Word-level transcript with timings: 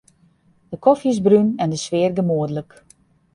De 0.71 0.77
kofje 0.85 1.09
is 1.13 1.19
brún 1.25 1.49
en 1.63 1.69
de 1.71 1.77
sfear 1.83 2.13
gemoedlik. 2.19 2.71